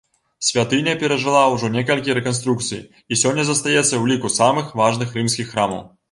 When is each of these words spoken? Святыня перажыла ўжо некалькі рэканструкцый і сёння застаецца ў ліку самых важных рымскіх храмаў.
Святыня 0.45 0.93
перажыла 1.01 1.41
ўжо 1.55 1.67
некалькі 1.73 2.15
рэканструкцый 2.19 2.81
і 3.11 3.19
сёння 3.23 3.45
застаецца 3.49 3.83
ў 3.83 4.03
ліку 4.13 4.31
самых 4.37 4.73
важных 4.81 5.13
рымскіх 5.19 5.49
храмаў. 5.53 5.85